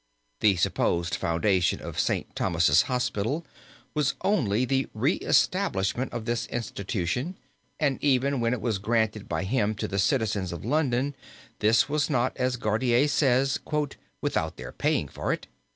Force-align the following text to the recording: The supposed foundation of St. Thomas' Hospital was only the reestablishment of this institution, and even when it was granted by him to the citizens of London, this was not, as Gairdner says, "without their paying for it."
The 0.39 0.55
supposed 0.55 1.13
foundation 1.13 1.79
of 1.79 1.99
St. 1.99 2.35
Thomas' 2.35 2.81
Hospital 2.89 3.45
was 3.93 4.15
only 4.21 4.65
the 4.65 4.87
reestablishment 4.95 6.11
of 6.11 6.25
this 6.25 6.47
institution, 6.47 7.37
and 7.79 8.03
even 8.03 8.39
when 8.41 8.51
it 8.51 8.61
was 8.61 8.79
granted 8.79 9.29
by 9.29 9.43
him 9.43 9.75
to 9.75 9.87
the 9.87 9.99
citizens 9.99 10.51
of 10.51 10.65
London, 10.65 11.13
this 11.59 11.87
was 11.87 12.09
not, 12.09 12.35
as 12.37 12.57
Gairdner 12.57 13.07
says, 13.07 13.59
"without 14.21 14.57
their 14.57 14.71
paying 14.71 15.07
for 15.07 15.31
it." 15.31 15.45